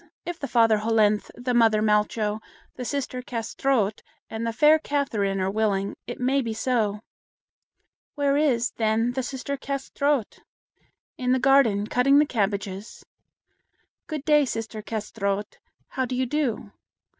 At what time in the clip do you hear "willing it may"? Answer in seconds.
5.51-6.41